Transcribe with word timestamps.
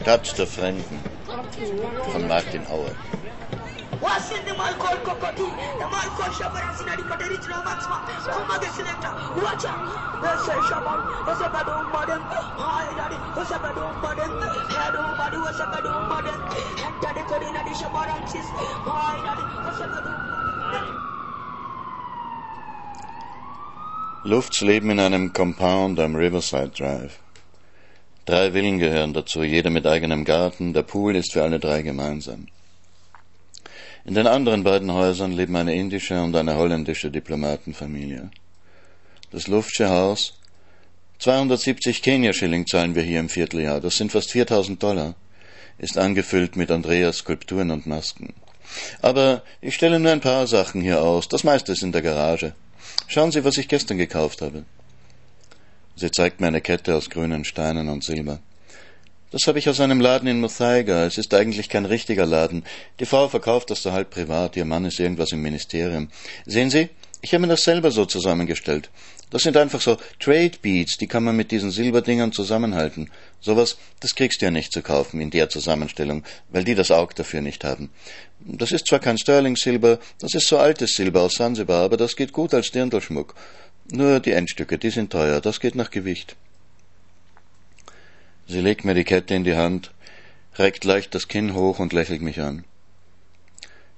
Stadt 0.00 0.38
der 0.38 0.46
Fremden 0.46 1.00
von 2.12 2.28
Martin 2.28 2.66
Auer. 2.66 2.94
wasinde 4.02 4.52
malkol 4.58 4.96
kokoti 5.06 5.46
e 5.82 5.86
malkol 5.94 6.30
shabaran 6.38 6.74
sinadi 6.78 7.02
kate 7.10 7.26
rich 7.32 7.48
no 7.50 7.58
maxma 7.66 7.96
kuma 8.34 8.56
de 8.62 8.68
selector 8.76 9.12
wacha 9.44 9.72
wese 10.22 10.54
shaban 10.68 11.00
wese 11.26 11.46
badu 11.54 11.74
modem 11.94 12.22
hai 12.62 12.88
daddy 12.98 13.18
wese 13.36 13.56
badu 13.64 13.82
modem 14.04 14.32
hadu 14.78 15.02
badu 15.18 15.38
wese 15.46 15.64
badu 15.72 15.90
modem 16.10 16.40
enter 16.86 17.12
the 17.16 17.22
code 17.30 17.46
in 17.50 17.54
the 17.54 17.74
shabaran 17.82 18.22
sis 18.32 18.46
hai 18.86 19.16
daddy 19.26 19.44
wese 19.66 19.86
badu 19.94 20.37
Lufts 24.24 24.62
leben 24.62 24.90
in 24.90 24.98
einem 24.98 25.32
Compound 25.32 26.00
am 26.00 26.16
Riverside 26.16 26.70
Drive. 26.70 27.20
Drei 28.24 28.50
Villen 28.50 28.80
gehören 28.80 29.14
dazu, 29.14 29.44
jeder 29.44 29.70
mit 29.70 29.86
eigenem 29.86 30.24
Garten, 30.24 30.72
der 30.72 30.82
Pool 30.82 31.14
ist 31.14 31.32
für 31.32 31.44
alle 31.44 31.60
drei 31.60 31.82
gemeinsam. 31.82 32.48
In 34.04 34.14
den 34.14 34.26
anderen 34.26 34.64
beiden 34.64 34.92
Häusern 34.92 35.30
leben 35.30 35.54
eine 35.54 35.76
indische 35.76 36.20
und 36.20 36.34
eine 36.34 36.56
holländische 36.56 37.12
Diplomatenfamilie. 37.12 38.28
Das 39.30 39.46
Luftsche 39.46 39.88
Haus 39.88 40.34
270 41.20 42.02
Kenia-Schilling 42.02 42.66
zahlen 42.66 42.96
wir 42.96 43.04
hier 43.04 43.20
im 43.20 43.28
Vierteljahr, 43.28 43.80
das 43.80 43.98
sind 43.98 44.10
fast 44.10 44.32
4000 44.32 44.82
Dollar, 44.82 45.14
ist 45.78 45.96
angefüllt 45.96 46.56
mit 46.56 46.72
Andreas 46.72 47.18
Skulpturen 47.18 47.70
und 47.70 47.86
Masken. 47.86 48.34
Aber 49.00 49.44
ich 49.60 49.76
stelle 49.76 50.00
nur 50.00 50.10
ein 50.10 50.20
paar 50.20 50.48
Sachen 50.48 50.80
hier 50.80 51.02
aus, 51.02 51.28
das 51.28 51.44
meiste 51.44 51.70
ist 51.70 51.84
in 51.84 51.92
der 51.92 52.02
Garage. 52.02 52.54
Schauen 53.10 53.32
Sie, 53.32 53.42
was 53.42 53.56
ich 53.56 53.68
gestern 53.68 53.96
gekauft 53.96 54.42
habe. 54.42 54.64
Sie 55.96 56.10
zeigt 56.10 56.42
mir 56.42 56.48
eine 56.48 56.60
Kette 56.60 56.94
aus 56.94 57.08
grünen 57.08 57.46
Steinen 57.46 57.88
und 57.88 58.04
Silber. 58.04 58.38
Das 59.30 59.46
habe 59.46 59.58
ich 59.58 59.68
aus 59.70 59.80
einem 59.80 59.98
Laden 59.98 60.28
in 60.28 60.40
Muthaiga. 60.40 61.06
Es 61.06 61.16
ist 61.16 61.32
eigentlich 61.32 61.70
kein 61.70 61.86
richtiger 61.86 62.26
Laden. 62.26 62.64
Die 63.00 63.06
Frau 63.06 63.28
verkauft 63.28 63.70
das 63.70 63.82
so 63.82 63.92
halb 63.92 64.10
privat. 64.10 64.56
Ihr 64.56 64.66
Mann 64.66 64.84
ist 64.84 65.00
irgendwas 65.00 65.32
im 65.32 65.40
Ministerium. 65.40 66.10
Sehen 66.44 66.68
Sie, 66.68 66.90
ich 67.20 67.34
habe 67.34 67.42
mir 67.42 67.48
das 67.48 67.64
selber 67.64 67.90
so 67.90 68.06
zusammengestellt. 68.06 68.90
Das 69.30 69.42
sind 69.42 69.56
einfach 69.56 69.80
so 69.80 69.98
Trade 70.20 70.52
Beads, 70.62 70.96
die 70.96 71.06
kann 71.06 71.24
man 71.24 71.36
mit 71.36 71.50
diesen 71.50 71.70
Silberdingern 71.70 72.32
zusammenhalten. 72.32 73.10
Sowas, 73.40 73.76
das 74.00 74.14
kriegst 74.14 74.40
du 74.40 74.46
ja 74.46 74.50
nicht 74.50 74.72
zu 74.72 74.82
kaufen 74.82 75.20
in 75.20 75.30
der 75.30 75.48
Zusammenstellung, 75.48 76.24
weil 76.50 76.64
die 76.64 76.74
das 76.74 76.90
Auge 76.90 77.14
dafür 77.14 77.40
nicht 77.40 77.64
haben. 77.64 77.90
Das 78.40 78.72
ist 78.72 78.86
zwar 78.86 79.00
kein 79.00 79.18
Sterling-Silber, 79.18 79.98
das 80.20 80.34
ist 80.34 80.46
so 80.46 80.58
altes 80.58 80.94
Silber 80.94 81.22
aus 81.22 81.34
Sansibar, 81.34 81.84
aber 81.84 81.96
das 81.96 82.16
geht 82.16 82.32
gut 82.32 82.54
als 82.54 82.70
Dirndlschmuck. 82.70 83.34
Nur 83.90 84.20
die 84.20 84.32
Endstücke, 84.32 84.78
die 84.78 84.90
sind 84.90 85.10
teuer, 85.10 85.40
das 85.40 85.60
geht 85.60 85.74
nach 85.74 85.90
Gewicht. 85.90 86.36
Sie 88.46 88.60
legt 88.60 88.84
mir 88.84 88.94
die 88.94 89.04
Kette 89.04 89.34
in 89.34 89.44
die 89.44 89.56
Hand, 89.56 89.92
reckt 90.56 90.84
leicht 90.84 91.14
das 91.14 91.28
Kinn 91.28 91.54
hoch 91.54 91.80
und 91.80 91.92
lächelt 91.92 92.22
mich 92.22 92.40
an. 92.40 92.64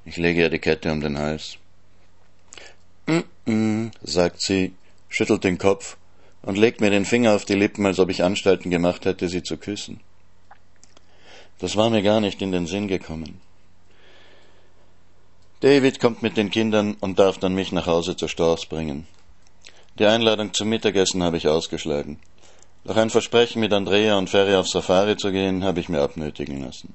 Ich 0.04 0.16
lege 0.16 0.40
ihr 0.40 0.48
die 0.48 0.58
Kette 0.58 0.90
um 0.90 1.00
den 1.00 1.18
Hals. 1.18 1.59
Mm 3.50 3.90
sagt 4.02 4.40
sie, 4.40 4.74
schüttelt 5.08 5.44
den 5.44 5.58
Kopf 5.58 5.96
und 6.42 6.56
legt 6.56 6.80
mir 6.80 6.90
den 6.90 7.04
Finger 7.04 7.34
auf 7.34 7.44
die 7.44 7.54
Lippen, 7.54 7.84
als 7.84 7.98
ob 7.98 8.08
ich 8.08 8.22
Anstalten 8.22 8.70
gemacht 8.70 9.04
hätte, 9.04 9.28
sie 9.28 9.42
zu 9.42 9.56
küssen. 9.56 10.00
Das 11.58 11.76
war 11.76 11.90
mir 11.90 12.02
gar 12.02 12.20
nicht 12.20 12.40
in 12.40 12.52
den 12.52 12.66
Sinn 12.66 12.88
gekommen. 12.88 13.40
David 15.60 16.00
kommt 16.00 16.22
mit 16.22 16.36
den 16.38 16.50
Kindern 16.50 16.96
und 17.00 17.18
darf 17.18 17.36
dann 17.36 17.54
mich 17.54 17.70
nach 17.70 17.86
Hause 17.86 18.16
zu 18.16 18.28
Storrs 18.28 18.64
bringen. 18.66 19.06
Die 19.98 20.06
Einladung 20.06 20.54
zum 20.54 20.70
Mittagessen 20.70 21.22
habe 21.22 21.36
ich 21.36 21.48
ausgeschlagen. 21.48 22.18
Doch 22.84 22.96
ein 22.96 23.10
Versprechen, 23.10 23.60
mit 23.60 23.72
Andrea 23.74 24.16
und 24.16 24.30
Ferry 24.30 24.54
auf 24.54 24.68
Safari 24.68 25.16
zu 25.16 25.30
gehen, 25.32 25.62
habe 25.62 25.80
ich 25.80 25.90
mir 25.90 26.00
abnötigen 26.00 26.62
lassen. 26.62 26.94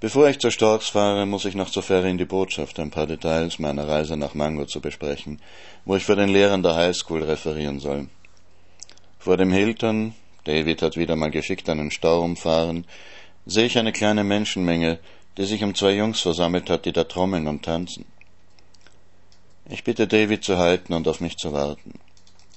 Bevor 0.00 0.28
ich 0.28 0.38
zur 0.38 0.52
Storks 0.52 0.90
fahre, 0.90 1.26
muss 1.26 1.44
ich 1.44 1.56
noch 1.56 1.70
zur 1.70 1.82
Ferry 1.82 2.10
in 2.10 2.18
die 2.18 2.24
Botschaft 2.24 2.78
ein 2.78 2.92
paar 2.92 3.08
Details 3.08 3.58
meiner 3.58 3.88
Reise 3.88 4.16
nach 4.16 4.32
Mango 4.32 4.64
zu 4.64 4.80
besprechen, 4.80 5.40
wo 5.84 5.96
ich 5.96 6.04
für 6.04 6.14
den 6.14 6.28
Lehrern 6.28 6.62
der 6.62 6.76
Highschool 6.76 7.24
referieren 7.24 7.80
soll. 7.80 8.08
Vor 9.18 9.36
dem 9.36 9.50
Hilton, 9.50 10.14
David 10.44 10.82
hat 10.82 10.96
wieder 10.96 11.16
mal 11.16 11.32
geschickt 11.32 11.68
einen 11.68 11.90
Stau 11.90 12.20
umfahren, 12.20 12.86
sehe 13.44 13.66
ich 13.66 13.76
eine 13.76 13.92
kleine 13.92 14.22
Menschenmenge, 14.22 15.00
die 15.36 15.44
sich 15.46 15.64
um 15.64 15.74
zwei 15.74 15.96
Jungs 15.96 16.20
versammelt 16.20 16.70
hat, 16.70 16.84
die 16.84 16.92
da 16.92 17.02
trommeln 17.02 17.48
und 17.48 17.64
tanzen. 17.64 18.04
Ich 19.68 19.82
bitte 19.82 20.06
David 20.06 20.44
zu 20.44 20.58
halten 20.58 20.92
und 20.92 21.08
auf 21.08 21.20
mich 21.20 21.36
zu 21.36 21.52
warten. 21.52 21.98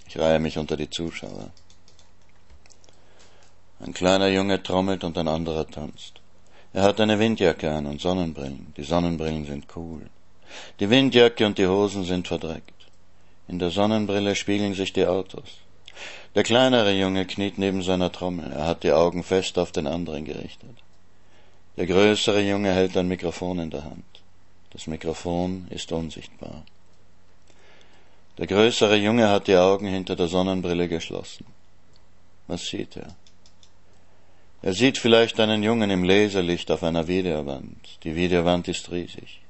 Ich 0.07 0.19
reihe 0.19 0.39
mich 0.39 0.59
unter 0.59 0.77
die 0.77 0.91
Zuschauer. 0.91 1.49
Ein 3.79 3.95
kleiner 3.95 4.27
Junge 4.27 4.61
trommelt 4.61 5.03
und 5.03 5.17
ein 5.17 5.27
anderer 5.27 5.65
tanzt. 5.67 6.20
Er 6.73 6.83
hat 6.83 7.01
eine 7.01 7.19
Windjacke 7.19 7.69
an 7.69 7.85
und 7.85 7.99
Sonnenbrillen. 7.99 8.73
Die 8.77 8.83
Sonnenbrillen 8.83 9.45
sind 9.45 9.65
cool. 9.75 10.09
Die 10.79 10.89
Windjacke 10.89 11.45
und 11.45 11.57
die 11.57 11.67
Hosen 11.67 12.03
sind 12.05 12.27
verdreckt. 12.27 12.73
In 13.47 13.59
der 13.59 13.71
Sonnenbrille 13.71 14.35
spiegeln 14.35 14.73
sich 14.73 14.93
die 14.93 15.05
Autos. 15.05 15.57
Der 16.35 16.43
kleinere 16.43 16.93
Junge 16.93 17.25
kniet 17.25 17.57
neben 17.57 17.83
seiner 17.83 18.11
Trommel. 18.11 18.51
Er 18.53 18.67
hat 18.67 18.83
die 18.83 18.93
Augen 18.93 19.23
fest 19.23 19.57
auf 19.59 19.73
den 19.73 19.87
anderen 19.87 20.23
gerichtet. 20.23 20.77
Der 21.75 21.87
größere 21.87 22.41
Junge 22.41 22.73
hält 22.73 22.95
ein 22.95 23.09
Mikrofon 23.09 23.59
in 23.59 23.69
der 23.69 23.83
Hand. 23.83 24.05
Das 24.69 24.87
Mikrofon 24.87 25.67
ist 25.69 25.91
unsichtbar. 25.91 26.63
Der 28.37 28.47
größere 28.47 28.95
Junge 28.95 29.27
hat 29.29 29.47
die 29.47 29.57
Augen 29.57 29.87
hinter 29.87 30.15
der 30.15 30.29
Sonnenbrille 30.29 30.87
geschlossen. 30.87 31.45
Was 32.47 32.65
sieht 32.65 32.95
er? 32.95 33.15
Er 34.63 34.73
sieht 34.73 34.99
vielleicht 34.99 35.39
einen 35.39 35.63
Jungen 35.63 35.89
im 35.89 36.03
Laserlicht 36.03 36.69
auf 36.69 36.83
einer 36.83 37.07
Videowand. 37.07 37.97
Die 38.03 38.15
Videowand 38.15 38.67
ist 38.67 38.91
riesig. 38.91 39.41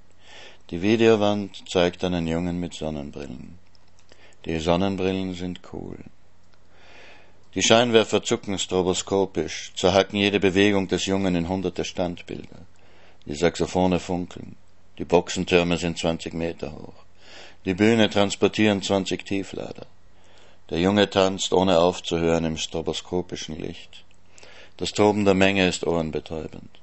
Die 0.70 0.82
Videowand 0.82 1.70
zeigt 1.70 2.04
einen 2.06 2.28
Jungen 2.28 2.62
mit 2.62 2.74
Sonnenbrillen. 2.74 3.60
Die 4.46 4.60
Sonnenbrillen 4.60 5.34
sind 5.34 5.60
cool. 5.74 5.98
Die 7.56 7.62
Scheinwerfer 7.62 8.24
zucken 8.24 8.58
stroboskopisch, 8.58 9.74
zerhacken 9.76 10.18
jede 10.18 10.40
Bewegung 10.40 10.88
des 10.88 11.06
Jungen 11.06 11.36
in 11.36 11.50
hunderte 11.50 11.84
Standbilder. 11.84 12.60
Die 13.26 13.36
Saxophone 13.36 14.00
funkeln. 14.00 14.56
Die 14.98 15.04
Boxentürme 15.04 15.78
sind 15.78 15.98
zwanzig 15.98 16.34
Meter 16.34 16.72
hoch. 16.72 17.04
Die 17.66 17.74
Bühne 17.74 18.10
transportieren 18.10 18.82
zwanzig 18.82 19.26
Tieflader. 19.26 19.88
Der 20.70 20.80
Junge 20.80 21.10
tanzt 21.10 21.52
ohne 21.52 21.80
aufzuhören 21.80 22.46
im 22.46 22.58
stroboskopischen 22.58 23.60
Licht. 23.60 24.06
Das 24.82 24.94
Toben 24.94 25.26
der 25.26 25.36
Menge 25.36 25.68
ist 25.68 25.86
ohrenbetäubend. 25.86 26.80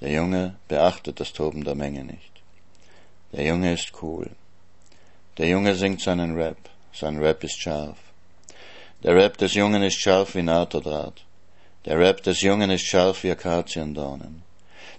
Der 0.00 0.12
Junge 0.12 0.54
beachtet 0.68 1.18
das 1.18 1.32
Toben 1.32 1.64
der 1.64 1.74
Menge 1.74 2.04
nicht. 2.04 2.30
Der 3.32 3.44
Junge 3.44 3.72
ist 3.72 3.90
cool. 4.02 4.30
Der 5.38 5.48
Junge 5.48 5.74
singt 5.74 6.00
seinen 6.00 6.36
Rap. 6.36 6.56
Sein 6.92 7.18
Rap 7.18 7.42
ist 7.42 7.60
scharf. 7.60 7.96
Der 9.02 9.16
Rap 9.16 9.36
des 9.36 9.54
Jungen 9.54 9.82
ist 9.82 10.00
scharf 10.00 10.36
wie 10.36 10.42
NATO-Draht. 10.42 11.24
Der 11.86 11.98
Rap 11.98 12.22
des 12.22 12.40
Jungen 12.40 12.70
ist 12.70 12.86
scharf 12.86 13.24
wie 13.24 13.32
Akaziendornen. 13.32 14.44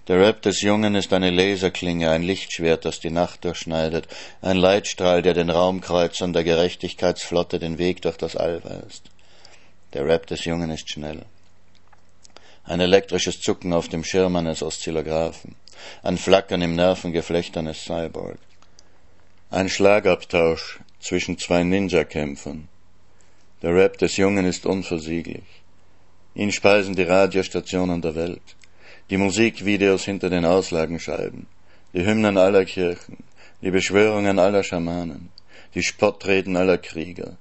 Der 0.06 0.20
Rap 0.20 0.42
des 0.42 0.60
Jungen 0.60 0.94
ist 0.94 1.14
eine 1.14 1.30
Laserklinge, 1.30 2.10
ein 2.10 2.22
Lichtschwert, 2.22 2.84
das 2.84 3.00
die 3.00 3.08
Nacht 3.08 3.46
durchschneidet, 3.46 4.08
ein 4.42 4.58
Leitstrahl, 4.58 5.22
der 5.22 5.32
den 5.32 5.48
Raumkreuzern 5.48 6.34
der 6.34 6.44
Gerechtigkeitsflotte 6.44 7.58
den 7.58 7.78
Weg 7.78 8.02
durch 8.02 8.18
das 8.18 8.36
All 8.36 8.62
weist. 8.62 9.04
Der 9.94 10.04
Rap 10.06 10.26
des 10.26 10.44
Jungen 10.44 10.68
ist 10.68 10.90
schnell. 10.90 11.24
Ein 12.68 12.80
elektrisches 12.80 13.40
Zucken 13.40 13.72
auf 13.72 13.88
dem 13.88 14.02
Schirm 14.02 14.34
eines 14.34 14.60
Oszillographen, 14.60 15.54
ein 16.02 16.18
Flackern 16.18 16.62
im 16.62 16.74
Nervengeflecht 16.74 17.56
eines 17.56 17.84
Cyborg, 17.84 18.38
ein 19.50 19.68
Schlagabtausch 19.68 20.80
zwischen 20.98 21.38
zwei 21.38 21.62
Ninja-Kämpfern, 21.62 22.66
der 23.62 23.72
Rap 23.72 23.98
des 23.98 24.16
Jungen 24.16 24.44
ist 24.44 24.66
unversieglich. 24.66 25.44
Ihn 26.34 26.50
speisen 26.50 26.96
die 26.96 27.04
Radiostationen 27.04 28.02
der 28.02 28.16
Welt, 28.16 28.56
die 29.10 29.16
Musikvideos 29.16 30.04
hinter 30.04 30.28
den 30.28 30.44
Auslagenscheiben, 30.44 31.46
die 31.94 32.04
Hymnen 32.04 32.36
aller 32.36 32.64
Kirchen, 32.64 33.18
die 33.62 33.70
Beschwörungen 33.70 34.40
aller 34.40 34.64
Schamanen, 34.64 35.30
die 35.76 35.84
Spottreden 35.84 36.56
aller 36.56 36.78
Krieger, 36.78 37.36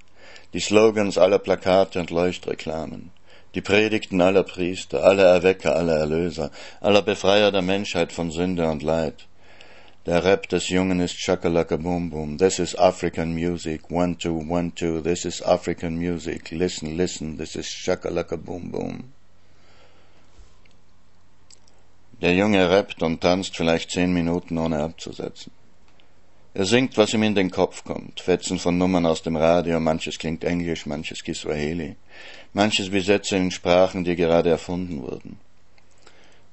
die 0.53 0.59
Slogans 0.59 1.17
aller 1.17 1.39
Plakate 1.39 1.99
und 1.99 2.11
Leuchtreklamen, 2.11 3.09
die 3.55 3.61
Predigten 3.61 4.21
aller 4.21 4.43
Priester, 4.43 5.03
aller 5.03 5.25
Erwecker, 5.25 5.75
aller 5.75 5.97
Erlöser, 5.97 6.51
aller 6.81 7.01
Befreier 7.01 7.51
der 7.51 7.61
Menschheit 7.61 8.11
von 8.11 8.29
Sünde 8.29 8.69
und 8.69 8.83
Leid, 8.83 9.27
der 10.05 10.23
Rap 10.23 10.47
des 10.49 10.69
Jungen 10.69 10.99
ist 10.99 11.19
Shakalaka 11.19 11.77
Boom 11.77 12.11
Boom. 12.11 12.37
This 12.37 12.59
is 12.59 12.75
African 12.75 13.33
music. 13.33 13.89
One, 13.89 14.15
two, 14.15 14.35
one, 14.35 14.71
two. 14.75 15.01
This 15.01 15.25
is 15.25 15.41
African 15.41 15.97
music. 15.97 16.51
Listen, 16.51 16.95
listen. 16.95 17.37
This 17.37 17.55
is 17.55 17.65
Shakalaka 17.65 18.37
Boom 18.37 18.69
Boom. 18.69 19.13
Der 22.21 22.35
Junge 22.35 22.69
rappt 22.69 23.01
und 23.01 23.21
tanzt 23.21 23.55
vielleicht 23.55 23.89
zehn 23.89 24.13
Minuten 24.13 24.59
ohne 24.59 24.83
abzusetzen. 24.83 25.51
Er 26.57 26.63
singt, 26.63 26.95
was 26.95 27.13
ihm 27.13 27.23
in 27.23 27.35
den 27.35 27.51
Kopf 27.51 27.83
kommt. 27.83 28.21
Fetzen 28.21 28.59
von 28.59 28.77
Nummern 28.77 29.05
aus 29.05 29.21
dem 29.21 29.35
Radio, 29.35 29.77
manches 29.81 30.17
klingt 30.17 30.45
Englisch, 30.45 30.85
manches 30.85 31.21
Kiswahili, 31.21 31.97
manches 32.53 32.93
wie 32.93 33.01
Sätze 33.01 33.35
in 33.35 33.51
Sprachen, 33.51 34.05
die 34.05 34.15
gerade 34.15 34.51
erfunden 34.51 35.01
wurden. 35.01 35.37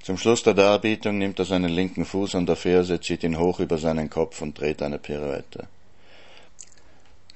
Zum 0.02 0.18
Schluss 0.18 0.42
der 0.42 0.54
Darbietung 0.54 1.18
nimmt 1.18 1.38
er 1.38 1.44
seinen 1.44 1.70
linken 1.70 2.04
Fuß 2.04 2.34
an 2.34 2.46
der 2.46 2.56
Ferse, 2.56 3.00
zieht 3.00 3.22
ihn 3.22 3.38
hoch 3.38 3.60
über 3.60 3.78
seinen 3.78 4.10
Kopf 4.10 4.42
und 4.42 4.58
dreht 4.58 4.82
eine 4.82 4.98
Pirouette. 4.98 5.68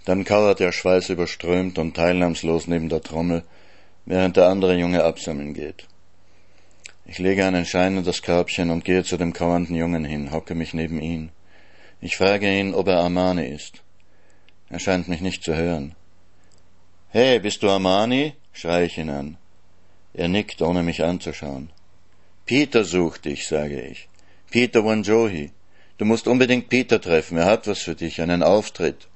Dann 0.05 0.25
kauert 0.25 0.61
er 0.61 0.73
schweißüberströmt 0.73 1.79
und 1.79 1.95
teilnahmslos 1.95 2.67
neben 2.67 2.89
der 2.89 3.01
Trommel, 3.01 3.45
während 4.07 4.37
der 4.37 4.49
andere 4.49 4.77
Junge 4.77 5.05
absammeln 5.05 5.55
geht. 5.55 5.87
Ich 7.05 7.21
lege 7.21 7.47
einen 7.47 7.65
Schein 7.65 7.99
in 7.99 8.05
das 8.05 8.23
Körbchen 8.23 8.71
und 8.71 8.85
gehe 8.85 9.05
zu 9.05 9.17
dem 9.17 9.33
kauernden 9.33 9.77
Jungen 9.77 10.05
hin, 10.05 10.33
hocke 10.33 10.57
mich 10.57 10.75
neben 10.75 11.01
ihn. 11.01 11.31
Ich 12.01 12.17
frage 12.17 12.59
ihn, 12.59 12.75
ob 12.75 12.89
er 12.89 12.99
Armani 12.99 13.47
ist. 13.47 13.83
Er 14.69 14.79
scheint 14.79 15.09
mich 15.09 15.21
nicht 15.21 15.43
zu 15.43 15.55
hören. 15.55 15.95
Hey, 17.09 17.39
bist 17.39 17.63
du 17.63 17.71
Armani? 17.71 18.35
schreie 18.53 18.87
ich 18.87 18.99
ihn 18.99 19.11
an. 19.11 19.39
Er 20.13 20.29
nickt, 20.29 20.61
ohne 20.63 20.83
mich 20.83 21.05
anzuschauen. 21.05 21.71
Peter 22.47 22.85
sucht 22.85 23.25
dich, 23.25 23.47
sage 23.47 23.81
ich. 23.81 24.09
Peter 24.51 24.85
Wanjohi. 24.85 25.51
Du 25.99 26.05
musst 26.05 26.29
unbedingt 26.29 26.69
Peter 26.69 27.01
treffen, 27.01 27.39
er 27.39 27.47
hat 27.47 27.67
was 27.67 27.81
für 27.81 27.95
dich, 27.95 28.21
einen 28.21 28.43
Auftritt. 28.43 29.09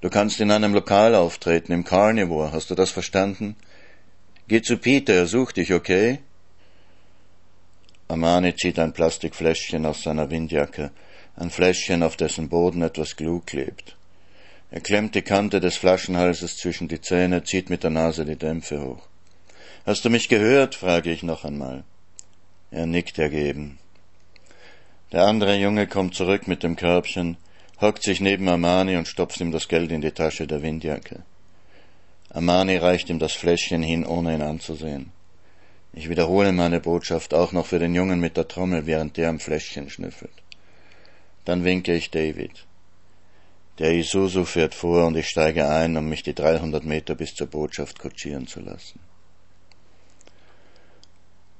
Du 0.00 0.10
kannst 0.10 0.40
in 0.40 0.50
einem 0.50 0.74
Lokal 0.74 1.14
auftreten, 1.14 1.72
im 1.72 1.84
Carnivore, 1.84 2.52
hast 2.52 2.70
du 2.70 2.74
das 2.74 2.90
verstanden? 2.90 3.56
Geh 4.48 4.62
zu 4.62 4.76
Peter, 4.76 5.14
er 5.14 5.26
sucht 5.26 5.56
dich, 5.56 5.72
okay? 5.72 6.18
Amani 8.08 8.54
zieht 8.54 8.78
ein 8.78 8.92
Plastikfläschchen 8.92 9.84
aus 9.86 10.02
seiner 10.02 10.30
Windjacke, 10.30 10.90
ein 11.38 11.50
Fläschchen, 11.50 12.02
auf 12.02 12.16
dessen 12.16 12.48
Boden 12.48 12.82
etwas 12.82 13.14
Glu 13.14 13.40
klebt. 13.40 13.96
Er 14.70 14.80
klemmt 14.80 15.14
die 15.14 15.22
Kante 15.22 15.60
des 15.60 15.76
Flaschenhalses 15.76 16.56
zwischen 16.56 16.88
die 16.88 17.00
Zähne, 17.00 17.44
zieht 17.44 17.70
mit 17.70 17.84
der 17.84 17.90
Nase 17.90 18.24
die 18.24 18.36
Dämpfe 18.36 18.82
hoch. 18.82 19.02
Hast 19.86 20.04
du 20.04 20.10
mich 20.10 20.28
gehört? 20.28 20.74
frage 20.74 21.10
ich 21.12 21.22
noch 21.22 21.44
einmal. 21.44 21.84
Er 22.70 22.86
nickt 22.86 23.18
ergeben. 23.18 23.78
Der 25.12 25.26
andere 25.26 25.56
Junge 25.56 25.86
kommt 25.86 26.14
zurück 26.14 26.48
mit 26.48 26.62
dem 26.62 26.76
Körbchen, 26.76 27.36
hockt 27.80 28.02
sich 28.02 28.20
neben 28.20 28.48
Amani 28.48 28.96
und 28.96 29.08
stopft 29.08 29.40
ihm 29.40 29.52
das 29.52 29.68
Geld 29.68 29.92
in 29.92 30.00
die 30.00 30.10
Tasche 30.10 30.46
der 30.46 30.62
Windjacke. 30.62 31.22
Amani 32.30 32.76
reicht 32.76 33.08
ihm 33.08 33.20
das 33.20 33.32
Fläschchen 33.32 33.82
hin, 33.82 34.04
ohne 34.04 34.34
ihn 34.34 34.42
anzusehen. 34.42 35.12
Ich 35.94 36.10
wiederhole 36.10 36.52
meine 36.52 36.80
Botschaft 36.80 37.32
auch 37.32 37.52
noch 37.52 37.66
für 37.66 37.78
den 37.78 37.94
Jungen 37.94 38.20
mit 38.20 38.36
der 38.36 38.48
Trommel, 38.48 38.86
während 38.86 39.16
der 39.16 39.30
am 39.30 39.40
Fläschchen 39.40 39.88
schnüffelt. 39.88 40.32
Dann 41.44 41.64
winke 41.64 41.94
ich 41.94 42.10
David. 42.10 42.66
Der 43.78 43.92
Isuzu 43.92 44.44
fährt 44.44 44.74
vor 44.74 45.06
und 45.06 45.16
ich 45.16 45.28
steige 45.28 45.68
ein, 45.68 45.96
um 45.96 46.08
mich 46.08 46.22
die 46.22 46.34
300 46.34 46.84
Meter 46.84 47.14
bis 47.14 47.34
zur 47.34 47.46
Botschaft 47.46 47.98
kutschieren 47.98 48.46
zu 48.46 48.60
lassen. 48.60 48.98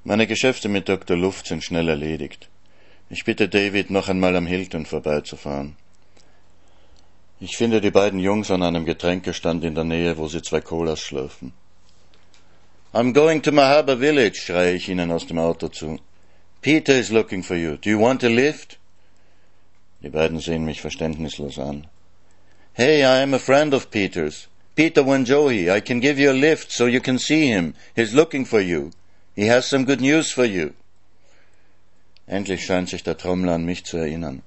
Meine 0.05 0.27
Geschäfte 0.27 0.69
mit 0.69 0.89
Dr. 0.89 1.17
Luft 1.17 1.47
sind 1.47 1.63
schnell 1.63 1.89
erledigt. 1.89 2.49
Ich 3.11 3.25
bitte 3.25 3.49
David, 3.49 3.91
noch 3.91 4.09
einmal 4.09 4.35
am 4.37 4.47
Hilton 4.47 4.85
vorbeizufahren. 4.85 5.77
Ich 7.41 7.57
finde 7.57 7.81
die 7.81 7.91
beiden 7.91 8.19
Jungs 8.19 8.51
an 8.51 8.63
einem 8.63 8.85
Getränkestand 8.85 9.63
in 9.65 9.75
der 9.75 9.85
Nähe, 9.85 10.19
wo 10.19 10.27
sie 10.27 10.43
zwei 10.43 10.61
Colas 10.61 11.01
schlürfen. 11.01 11.53
I'm 12.93 13.13
going 13.13 13.43
to 13.43 13.53
Mahaba 13.53 13.97
Village, 13.97 14.41
schreie 14.41 14.75
ich 14.75 14.89
ihnen 14.89 15.13
aus 15.13 15.27
dem 15.27 15.39
Auto 15.39 15.69
zu. 15.69 15.99
Peter 16.63 16.99
is 16.99 17.11
looking 17.11 17.43
for 17.43 17.57
you. 17.57 17.77
Do 17.77 17.91
you 17.91 18.01
want 18.01 18.25
a 18.25 18.29
lift? 18.29 18.78
Die 20.03 20.11
beiden 20.11 20.41
sehen 20.41 20.65
mich 20.65 20.81
verständnislos 20.81 21.59
an. 21.59 21.87
Hey, 22.73 23.03
I 23.03 23.23
am 23.23 23.35
a 23.35 23.39
friend 23.39 23.75
of 23.75 23.91
Peter's. 23.91 24.49
Peter 24.77 25.05
Wanjohi. 25.05 25.69
I 25.69 25.81
can 25.81 26.01
give 26.01 26.21
you 26.21 26.31
a 26.31 26.33
lift 26.33 26.71
so 26.71 26.87
you 26.87 27.01
can 27.01 27.19
see 27.19 27.49
him. 27.49 27.75
He's 27.97 28.13
looking 28.13 28.47
for 28.47 28.61
you. 28.61 28.93
He 29.35 29.47
has 29.49 29.67
some 29.67 29.85
good 29.85 30.01
news 30.01 30.31
for 30.31 30.45
you. 30.45 30.75
Endlich 32.29 32.65
scheint 32.65 32.89
sich 32.89 33.03
der 33.03 33.17
Trommler 33.17 33.55
an 33.55 33.65
mich 33.65 33.85
zu 33.85 33.97
erinnern. 33.97 34.43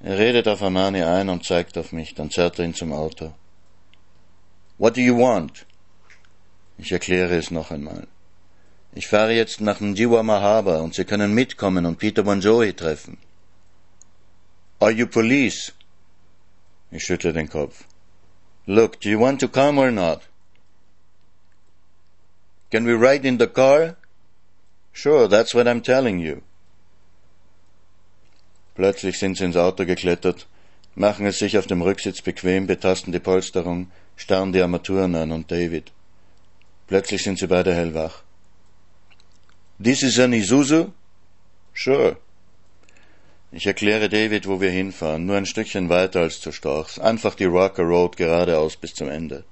Er 0.00 0.18
redet 0.18 0.46
auf 0.48 0.62
Amani 0.62 1.02
ein 1.02 1.28
und 1.28 1.44
zeigt 1.44 1.78
auf 1.78 1.92
mich, 1.92 2.14
dann 2.14 2.30
zerrt 2.30 2.58
er 2.58 2.66
ihn 2.66 2.74
zum 2.74 2.92
Auto. 2.92 3.32
What 4.78 4.96
do 4.96 5.00
you 5.00 5.16
want? 5.16 5.66
Ich 6.76 6.92
erkläre 6.92 7.36
es 7.36 7.50
noch 7.50 7.70
einmal. 7.70 8.06
Ich 8.94 9.08
fahre 9.08 9.32
jetzt 9.32 9.60
nach 9.60 9.80
Mjiwa 9.80 10.22
Mahaba 10.22 10.78
und 10.78 10.94
Sie 10.94 11.04
können 11.04 11.34
mitkommen 11.34 11.86
und 11.86 11.98
Peter 11.98 12.22
Bonjoy 12.22 12.72
treffen. 12.74 13.16
Are 14.80 14.92
you 14.92 15.06
police? 15.06 15.72
Ich 16.90 17.04
schüttle 17.04 17.32
den 17.32 17.48
Kopf. 17.48 17.84
Look, 18.66 19.00
do 19.00 19.08
you 19.08 19.18
want 19.18 19.40
to 19.40 19.48
come 19.48 19.78
or 19.78 19.90
not? 19.90 20.22
Can 22.70 22.84
we 22.84 22.92
ride 22.92 23.26
in 23.26 23.38
the 23.38 23.48
car? 23.48 23.96
Sure, 24.92 25.26
that's 25.26 25.54
what 25.54 25.66
I'm 25.66 25.82
telling 25.82 26.20
you. 26.20 26.42
Plötzlich 28.74 29.18
sind 29.18 29.36
sie 29.36 29.44
ins 29.44 29.56
Auto 29.56 29.84
geklettert, 29.84 30.46
machen 30.94 31.26
es 31.26 31.38
sich 31.38 31.58
auf 31.58 31.66
dem 31.66 31.82
Rücksitz 31.82 32.22
bequem, 32.22 32.66
betasten 32.66 33.12
die 33.12 33.18
Polsterung, 33.18 33.90
starren 34.16 34.52
die 34.52 34.62
Armaturen 34.62 35.16
an 35.16 35.32
und 35.32 35.50
David. 35.50 35.90
Plötzlich 36.86 37.24
sind 37.24 37.38
sie 37.38 37.48
beide 37.48 37.74
hellwach. 37.74 38.22
This 39.82 40.02
is 40.02 40.18
an 40.20 40.32
Isuzu? 40.32 40.92
Sure. 41.74 42.16
Ich 43.50 43.66
erkläre 43.66 44.10
David, 44.10 44.46
wo 44.46 44.60
wir 44.60 44.70
hinfahren, 44.70 45.24
nur 45.24 45.36
ein 45.36 45.46
Stückchen 45.46 45.88
weiter 45.88 46.20
als 46.20 46.40
zu 46.40 46.52
Storchs, 46.52 46.98
einfach 46.98 47.34
die 47.34 47.46
Rocker 47.46 47.82
Road 47.82 48.16
geradeaus 48.16 48.76
bis 48.76 48.94
zum 48.94 49.08
Ende. 49.08 49.44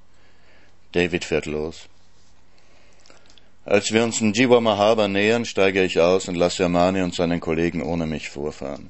David 0.92 1.24
fährt 1.24 1.46
los. 1.46 1.88
Als 3.64 3.90
wir 3.92 4.04
uns 4.04 4.20
in 4.20 4.34
Jiwa 4.34 4.60
Mahaba 4.60 5.08
nähern, 5.08 5.44
steige 5.46 5.82
ich 5.82 5.98
aus 5.98 6.28
und 6.28 6.36
lasse 6.36 6.66
Amani 6.66 7.00
und 7.00 7.14
seinen 7.14 7.40
Kollegen 7.40 7.82
ohne 7.82 8.06
mich 8.06 8.28
vorfahren. 8.28 8.88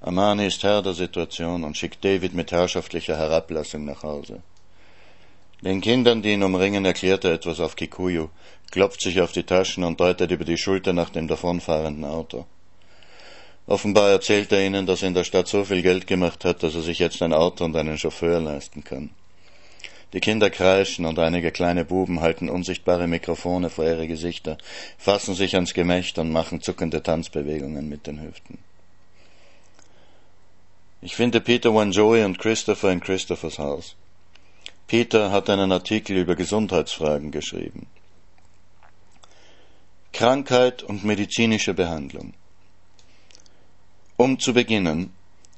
Amani 0.00 0.46
ist 0.46 0.62
Herr 0.62 0.82
der 0.82 0.94
Situation 0.94 1.62
und 1.62 1.76
schickt 1.76 2.04
David 2.04 2.34
mit 2.34 2.50
herrschaftlicher 2.50 3.16
Herablassung 3.16 3.84
nach 3.84 4.02
Hause. 4.02 4.42
Den 5.60 5.80
Kindern, 5.80 6.22
die 6.22 6.32
ihn 6.32 6.42
umringen, 6.42 6.84
erklärt 6.84 7.24
er 7.24 7.32
etwas 7.34 7.60
auf 7.60 7.76
Kikuyu, 7.76 8.28
klopft 8.70 9.02
sich 9.02 9.20
auf 9.20 9.32
die 9.32 9.44
Taschen 9.44 9.84
und 9.84 10.00
deutet 10.00 10.30
über 10.30 10.44
die 10.44 10.58
Schulter 10.58 10.92
nach 10.92 11.10
dem 11.10 11.28
davonfahrenden 11.28 12.04
Auto. 12.04 12.46
Offenbar 13.66 14.10
erzählt 14.10 14.52
er 14.52 14.64
ihnen, 14.64 14.86
dass 14.86 15.02
er 15.02 15.08
in 15.08 15.14
der 15.14 15.24
Stadt 15.24 15.48
so 15.48 15.64
viel 15.64 15.82
Geld 15.82 16.06
gemacht 16.06 16.44
hat, 16.44 16.62
dass 16.62 16.74
er 16.74 16.82
sich 16.82 16.98
jetzt 16.98 17.22
ein 17.22 17.32
Auto 17.32 17.64
und 17.64 17.74
einen 17.76 17.96
Chauffeur 17.96 18.40
leisten 18.40 18.84
kann. 18.84 19.10
Die 20.12 20.20
Kinder 20.20 20.50
kreischen 20.50 21.06
und 21.06 21.18
einige 21.18 21.50
kleine 21.50 21.84
Buben 21.84 22.20
halten 22.20 22.48
unsichtbare 22.48 23.08
Mikrofone 23.08 23.70
vor 23.70 23.84
ihre 23.84 24.06
Gesichter, 24.06 24.58
fassen 24.96 25.34
sich 25.34 25.54
ans 25.56 25.74
Gemächt 25.74 26.18
und 26.18 26.30
machen 26.30 26.60
zuckende 26.60 27.02
Tanzbewegungen 27.02 27.88
mit 27.88 28.06
den 28.06 28.22
Hüften. 28.22 28.58
Ich 31.02 31.16
finde 31.16 31.40
Peter 31.40 31.74
Wanjoy 31.74 32.22
und 32.24 32.38
Christopher 32.38 32.92
in 32.92 33.00
Christophers 33.00 33.58
Haus. 33.58 33.96
Peter 34.86 35.32
hat 35.32 35.50
einen 35.50 35.72
Artikel 35.72 36.16
über 36.16 36.36
Gesundheitsfragen 36.36 37.30
geschrieben. 37.30 37.86
Krankheit 40.12 40.82
und 40.82 41.04
medizinische 41.04 41.74
Behandlung. 41.74 42.34
Um 44.16 44.38
zu 44.38 44.54
beginnen, 44.54 45.12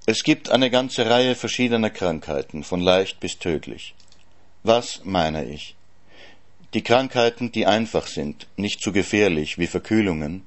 es 0.07 0.23
gibt 0.23 0.49
eine 0.49 0.71
ganze 0.71 1.11
Reihe 1.11 1.35
verschiedener 1.35 1.91
Krankheiten, 1.91 2.65
von 2.65 2.81
leicht 2.81 3.21
bis 3.21 3.39
tödlich. 3.39 3.95
Was 4.63 5.03
meine 5.05 5.45
ich? 5.45 5.77
Die 6.73 6.83
Krankheiten, 6.83 7.53
die 7.53 7.67
einfach 7.67 8.07
sind, 8.07 8.47
nicht 8.57 8.81
zu 8.81 8.93
gefährlich 8.93 9.59
wie 9.59 9.67
Verkühlungen, 9.67 10.47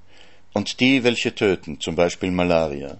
und 0.54 0.80
die, 0.80 1.04
welche 1.04 1.36
töten, 1.36 1.80
zum 1.80 1.96
Beispiel 1.96 2.32
Malaria. 2.32 2.98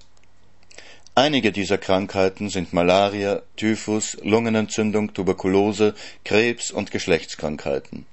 Einige 1.16 1.52
dieser 1.52 1.80
Krankheiten 1.80 2.50
sind 2.50 2.72
Malaria, 2.72 3.42
Typhus, 3.58 4.16
Lungenentzündung, 4.22 5.14
Tuberkulose, 5.16 5.96
Krebs 6.24 6.70
und 6.70 6.92
Geschlechtskrankheiten. 6.92 8.06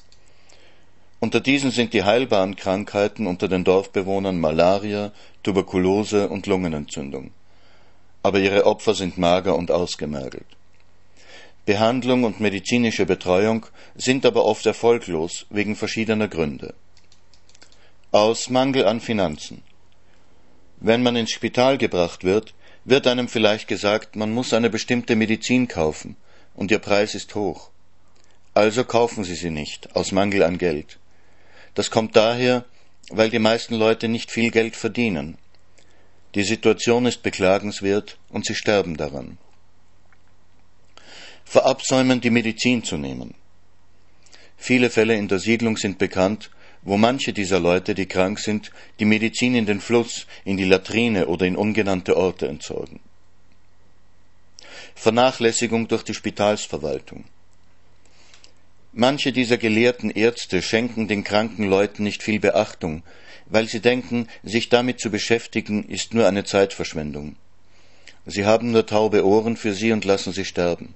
Unter 1.19 1.41
diesen 1.41 1.71
sind 1.71 1.95
die 1.95 2.05
heilbaren 2.05 2.57
Krankheiten 2.57 3.27
unter 3.27 3.49
den 3.49 3.65
Dorfbewohnern 3.65 4.39
Malaria, 4.39 5.13
Tuberkulose 5.43 6.29
und 6.29 6.47
Lungenentzündung. 6.47 7.31
Aber 8.23 8.39
ihre 8.39 8.67
Opfer 8.67 8.95
sind 8.95 9.17
mager 9.17 9.57
und 9.57 9.71
ausgemergelt. 9.71 10.47
Behandlung 11.65 12.25
und 12.25 12.39
medizinische 12.39 13.07
Betreuung 13.07 13.67
sind 13.95 14.27
aber 14.27 14.45
oft 14.45 14.67
erfolglos 14.67 15.47
wegen 15.49 15.75
verschiedener 15.75 16.29
Gründe. 16.29 16.75
Aus 18.13 18.51
Mangel 18.51 18.87
an 18.87 19.01
Finanzen. 19.01 19.63
Wenn 20.79 21.03
man 21.03 21.17
ins 21.17 21.31
Spital 21.31 21.79
gebracht 21.79 22.25
wird, 22.25 22.55
wird 22.85 23.07
einem 23.07 23.29
vielleicht 23.29 23.69
gesagt, 23.69 24.17
man 24.17 24.33
muss 24.33 24.53
eine 24.53 24.71
bestimmte 24.71 25.17
Medizin 25.17 25.67
kaufen, 25.67 26.17
und 26.55 26.71
ihr 26.71 26.79
Preis 26.79 27.15
ist 27.15 27.35
hoch. 27.35 27.71
Also 28.55 28.85
kaufen 28.85 29.25
Sie 29.25 29.35
sie 29.35 29.51
nicht, 29.51 29.97
aus 29.97 30.13
Mangel 30.13 30.43
an 30.43 30.59
Geld. 30.59 30.99
Das 31.77 31.93
kommt 31.93 32.17
daher, 32.17 32.65
weil 33.11 33.31
die 33.31 33.39
meisten 33.39 33.77
Leute 33.77 34.09
nicht 34.09 34.33
viel 34.33 34.51
Geld 34.51 34.75
verdienen. 34.75 35.39
Die 36.35 36.43
Situation 36.43 37.07
ist 37.07 37.23
beklagenswert 37.23 38.19
und 38.31 38.45
sie 38.45 38.57
sterben 38.57 38.97
daran. 38.97 39.39
verabsäumen, 41.45 42.21
die 42.21 42.31
Medizin 42.31 42.83
zu 42.83 42.97
nehmen. 42.97 43.35
Viele 44.57 44.91
Fälle 44.91 45.15
in 45.15 45.29
der 45.29 45.39
Siedlung 45.39 45.77
sind 45.77 45.97
bekannt, 45.97 46.51
wo 46.83 46.97
manche 46.97 47.33
dieser 47.33 47.61
Leute, 47.61 47.95
die 47.95 48.07
krank 48.07 48.41
sind, 48.41 48.73
die 48.99 49.05
Medizin 49.05 49.55
in 49.55 49.67
den 49.67 49.81
Fluss, 49.81 50.27
in 50.45 50.57
die 50.57 50.65
Latrine 50.65 51.27
oder 51.27 51.47
in 51.47 51.57
ungenannte 51.57 52.17
Orte 52.17 52.49
entsorgen. 52.49 52.99
Vernachlässigung 54.97 55.87
durch 55.87 56.03
die 56.03 56.15
Spitalsverwaltung. 56.15 57.25
Manche 58.99 59.31
dieser 59.31 59.59
gelehrten 59.59 60.09
Ärzte 60.09 60.63
schenken 60.63 61.07
den 61.07 61.23
kranken 61.23 61.69
Leuten 61.69 62.03
nicht 62.03 62.23
viel 62.23 62.41
Beachtung, 62.41 63.03
weil 63.45 63.69
sie 63.69 63.81
denken, 63.81 64.27
sich 64.43 64.71
damit 64.71 65.01
zu 65.01 65.11
beschäftigen, 65.11 65.85
ist 65.85 66.15
nur 66.15 66.27
eine 66.27 66.45
Zeitverschwendung. 66.45 67.37
Sie 68.25 68.47
haben 68.47 68.71
nur 68.71 68.87
taube 68.87 69.27
Ohren 69.27 69.59
für 69.59 69.75
sie 69.75 69.93
und 69.93 70.07
lassen 70.07 70.33
sie 70.33 70.47
sterben. 70.47 70.95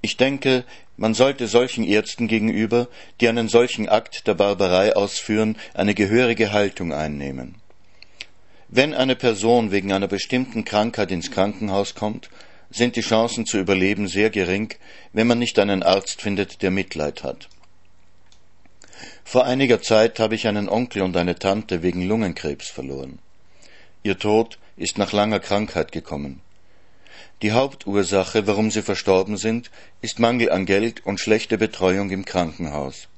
Ich 0.00 0.16
denke, 0.16 0.62
man 0.96 1.14
sollte 1.14 1.48
solchen 1.48 1.82
Ärzten 1.82 2.28
gegenüber, 2.28 2.86
die 3.20 3.28
einen 3.28 3.48
solchen 3.48 3.88
Akt 3.88 4.28
der 4.28 4.34
Barbarei 4.34 4.94
ausführen, 4.94 5.56
eine 5.74 5.94
gehörige 5.94 6.52
Haltung 6.52 6.92
einnehmen. 6.92 7.56
Wenn 8.68 8.94
eine 8.94 9.16
Person 9.16 9.72
wegen 9.72 9.92
einer 9.92 10.06
bestimmten 10.06 10.64
Krankheit 10.64 11.10
ins 11.10 11.32
Krankenhaus 11.32 11.96
kommt, 11.96 12.30
sind 12.72 12.96
die 12.96 13.02
Chancen 13.02 13.46
zu 13.46 13.58
überleben 13.58 14.08
sehr 14.08 14.30
gering, 14.30 14.74
wenn 15.12 15.26
man 15.26 15.38
nicht 15.38 15.58
einen 15.58 15.82
Arzt 15.82 16.22
findet, 16.22 16.62
der 16.62 16.70
Mitleid 16.70 17.22
hat. 17.22 17.48
Vor 19.24 19.44
einiger 19.44 19.80
Zeit 19.80 20.18
habe 20.18 20.34
ich 20.34 20.46
einen 20.46 20.68
Onkel 20.68 21.02
und 21.02 21.16
eine 21.16 21.38
Tante 21.38 21.82
wegen 21.82 22.06
Lungenkrebs 22.06 22.68
verloren. 22.68 23.18
Ihr 24.02 24.18
Tod 24.18 24.58
ist 24.76 24.98
nach 24.98 25.12
langer 25.12 25.40
Krankheit 25.40 25.92
gekommen. 25.92 26.40
Die 27.42 27.52
Hauptursache, 27.52 28.46
warum 28.46 28.70
sie 28.70 28.82
verstorben 28.82 29.36
sind, 29.36 29.70
ist 30.00 30.18
Mangel 30.18 30.50
an 30.50 30.64
Geld 30.64 31.04
und 31.04 31.20
schlechte 31.20 31.58
Betreuung 31.58 32.10
im 32.10 32.24
Krankenhaus. 32.24 33.08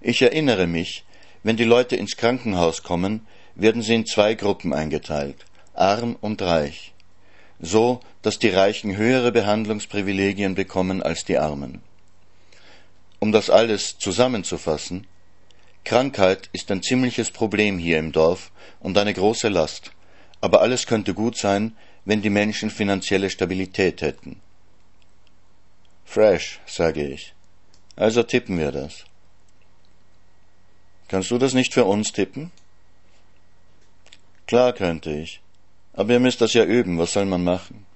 Ich 0.00 0.22
erinnere 0.22 0.66
mich, 0.66 1.04
wenn 1.42 1.56
die 1.56 1.64
Leute 1.64 1.96
ins 1.96 2.16
Krankenhaus 2.16 2.82
kommen, 2.82 3.26
werden 3.54 3.82
sie 3.82 3.94
in 3.94 4.06
zwei 4.06 4.34
Gruppen 4.34 4.72
eingeteilt, 4.72 5.44
arm 5.74 6.16
und 6.20 6.40
reich 6.42 6.93
so 7.60 8.00
dass 8.22 8.38
die 8.38 8.48
Reichen 8.48 8.96
höhere 8.96 9.32
Behandlungsprivilegien 9.32 10.54
bekommen 10.54 11.02
als 11.02 11.24
die 11.24 11.38
Armen. 11.38 11.82
Um 13.18 13.32
das 13.32 13.50
alles 13.50 13.98
zusammenzufassen, 13.98 15.06
Krankheit 15.84 16.48
ist 16.52 16.70
ein 16.70 16.82
ziemliches 16.82 17.30
Problem 17.30 17.78
hier 17.78 17.98
im 17.98 18.12
Dorf 18.12 18.50
und 18.80 18.96
eine 18.96 19.12
große 19.12 19.48
Last, 19.48 19.92
aber 20.40 20.62
alles 20.62 20.86
könnte 20.86 21.14
gut 21.14 21.36
sein, 21.36 21.76
wenn 22.04 22.22
die 22.22 22.30
Menschen 22.30 22.70
finanzielle 22.70 23.30
Stabilität 23.30 24.00
hätten. 24.02 24.40
Fresh, 26.04 26.60
sage 26.66 27.06
ich. 27.06 27.34
Also 27.96 28.22
tippen 28.22 28.58
wir 28.58 28.72
das. 28.72 29.04
Kannst 31.08 31.30
du 31.30 31.38
das 31.38 31.54
nicht 31.54 31.74
für 31.74 31.84
uns 31.84 32.12
tippen? 32.12 32.50
Klar 34.46 34.72
könnte 34.72 35.10
ich. 35.10 35.40
Aber 35.94 36.12
ihr 36.12 36.20
müsst 36.20 36.40
das 36.40 36.52
ja 36.54 36.64
üben, 36.64 36.98
was 36.98 37.12
soll 37.12 37.24
man 37.24 37.44
machen? 37.44 37.86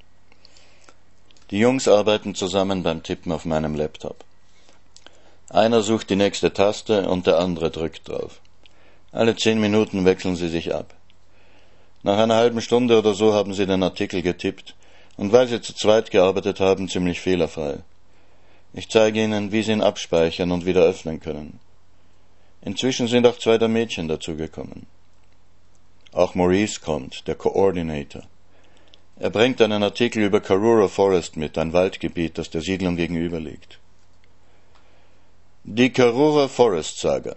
Die 1.50 1.58
Jungs 1.58 1.88
arbeiten 1.88 2.34
zusammen 2.34 2.82
beim 2.82 3.02
Tippen 3.02 3.32
auf 3.32 3.44
meinem 3.44 3.74
Laptop. 3.74 4.24
Einer 5.50 5.82
sucht 5.82 6.10
die 6.10 6.16
nächste 6.16 6.52
Taste 6.52 7.08
und 7.08 7.26
der 7.26 7.38
andere 7.38 7.70
drückt 7.70 8.08
drauf. 8.08 8.40
Alle 9.12 9.34
zehn 9.34 9.58
Minuten 9.58 10.04
wechseln 10.04 10.36
sie 10.36 10.48
sich 10.48 10.74
ab. 10.74 10.94
Nach 12.02 12.18
einer 12.18 12.36
halben 12.36 12.60
Stunde 12.60 12.98
oder 12.98 13.14
so 13.14 13.32
haben 13.34 13.54
sie 13.54 13.66
den 13.66 13.82
Artikel 13.82 14.22
getippt 14.22 14.74
und 15.16 15.32
weil 15.32 15.48
sie 15.48 15.60
zu 15.60 15.74
zweit 15.74 16.10
gearbeitet 16.10 16.60
haben, 16.60 16.88
ziemlich 16.88 17.20
fehlerfrei. 17.20 17.78
Ich 18.74 18.88
zeige 18.90 19.24
ihnen, 19.24 19.50
wie 19.50 19.62
sie 19.62 19.72
ihn 19.72 19.80
abspeichern 19.80 20.52
und 20.52 20.66
wieder 20.66 20.82
öffnen 20.82 21.18
können. 21.20 21.58
Inzwischen 22.60 23.08
sind 23.08 23.26
auch 23.26 23.38
zwei 23.38 23.56
der 23.56 23.68
Mädchen 23.68 24.06
dazugekommen. 24.06 24.86
Auch 26.12 26.34
Maurice 26.34 26.80
kommt, 26.80 27.26
der 27.26 27.34
Coordinator. 27.34 28.22
Er 29.20 29.30
bringt 29.30 29.60
einen 29.60 29.82
Artikel 29.82 30.22
über 30.22 30.40
Karura 30.40 30.88
Forest 30.88 31.36
mit, 31.36 31.58
ein 31.58 31.72
Waldgebiet, 31.72 32.38
das 32.38 32.50
der 32.50 32.60
Siedlung 32.60 32.96
gegenüber 32.96 33.40
liegt. 33.40 33.78
Die 35.64 35.90
Karura 35.92 36.48
Forest 36.48 37.00
Saga. 37.00 37.36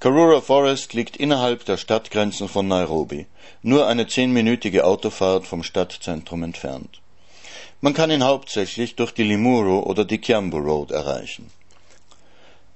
Karura 0.00 0.40
Forest 0.40 0.94
liegt 0.94 1.16
innerhalb 1.16 1.64
der 1.64 1.76
Stadtgrenzen 1.76 2.48
von 2.48 2.68
Nairobi, 2.68 3.26
nur 3.62 3.86
eine 3.86 4.06
zehnminütige 4.06 4.84
Autofahrt 4.84 5.46
vom 5.46 5.62
Stadtzentrum 5.62 6.42
entfernt. 6.42 7.00
Man 7.80 7.94
kann 7.94 8.10
ihn 8.10 8.24
hauptsächlich 8.24 8.96
durch 8.96 9.12
die 9.12 9.24
Limuru 9.24 9.80
oder 9.80 10.04
die 10.04 10.18
Kiambu 10.18 10.58
Road 10.58 10.90
erreichen. 10.90 11.50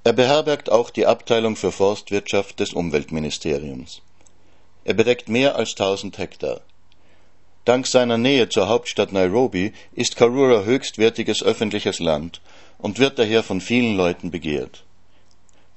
Er 0.05 0.12
beherbergt 0.12 0.71
auch 0.71 0.91
die 0.91 1.07
Abteilung 1.07 1.57
für 1.57 1.73
Forstwirtschaft 1.73 2.59
des 2.59 2.73
Umweltministeriums. 2.73 4.00
Er 4.84 4.94
bedeckt 4.94 5.28
mehr 5.28 5.56
als 5.56 5.70
1000 5.70 6.18
Hektar. 6.18 6.60
Dank 7.64 7.86
seiner 7.86 8.18
Nähe 8.18 8.48
zur 8.48 8.68
Hauptstadt 8.68 9.12
Nairobi 9.12 9.72
ist 9.94 10.16
Karura 10.16 10.64
höchstwertiges 10.64 11.42
öffentliches 11.42 12.00
Land 12.00 12.40
und 12.78 12.98
wird 12.98 13.18
daher 13.18 13.44
von 13.44 13.60
vielen 13.60 13.96
Leuten 13.96 14.32
begehrt. 14.32 14.82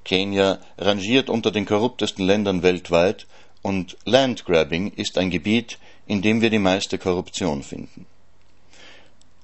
Kenia 0.03 0.59
rangiert 0.77 1.29
unter 1.29 1.51
den 1.51 1.65
korruptesten 1.65 2.25
Ländern 2.25 2.63
weltweit 2.63 3.27
und 3.61 3.97
Landgrabbing 4.05 4.91
ist 4.95 5.17
ein 5.17 5.29
Gebiet, 5.29 5.77
in 6.07 6.21
dem 6.21 6.41
wir 6.41 6.49
die 6.49 6.59
meiste 6.59 6.97
Korruption 6.97 7.63
finden. 7.63 8.05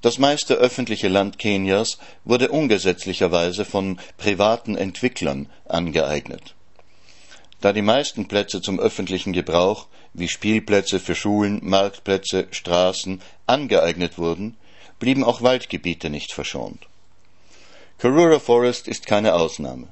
Das 0.02 0.18
meiste 0.18 0.56
öffentliche 0.56 1.10
Land 1.10 1.38
Kenias 1.38 2.00
wurde 2.26 2.50
ungesetzlicherweise 2.50 3.66
von 3.66 4.00
privaten 4.18 4.76
Entwicklern 4.76 5.48
angeeignet. 5.68 6.56
Da 7.62 7.74
die 7.74 7.84
meisten 7.84 8.28
Plätze 8.28 8.62
zum 8.62 8.80
öffentlichen 8.80 9.34
Gebrauch, 9.34 9.88
wie 10.14 10.28
Spielplätze 10.28 11.00
für 11.00 11.14
Schulen, 11.14 11.60
Marktplätze, 11.62 12.48
Straßen, 12.50 13.22
angeeignet 13.46 14.18
wurden, 14.18 14.58
blieben 15.00 15.24
auch 15.24 15.44
Waldgebiete 15.44 16.10
nicht 16.10 16.34
verschont. 16.34 16.88
Karura 18.00 18.40
Forest 18.40 18.88
ist 18.88 19.06
keine 19.06 19.36
Ausnahme. 19.36 19.88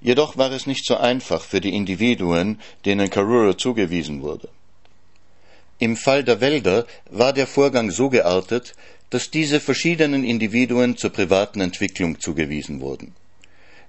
Jedoch 0.00 0.36
war 0.36 0.52
es 0.52 0.66
nicht 0.66 0.86
so 0.86 0.96
einfach 0.96 1.42
für 1.42 1.60
die 1.60 1.74
Individuen, 1.74 2.60
denen 2.84 3.10
Karura 3.10 3.58
zugewiesen 3.58 4.22
wurde. 4.22 4.48
Im 5.78 5.96
Fall 5.96 6.22
der 6.22 6.40
Wälder 6.40 6.86
war 7.10 7.32
der 7.32 7.48
Vorgang 7.48 7.90
so 7.90 8.08
geartet, 8.08 8.74
dass 9.10 9.30
diese 9.30 9.60
verschiedenen 9.60 10.24
Individuen 10.24 10.96
zur 10.96 11.10
privaten 11.10 11.60
Entwicklung 11.60 12.20
zugewiesen 12.20 12.80
wurden. 12.80 13.14